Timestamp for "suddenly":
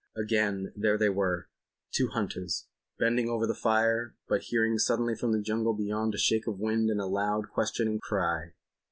4.79-5.15